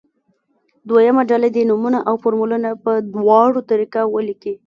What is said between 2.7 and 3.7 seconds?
په دواړو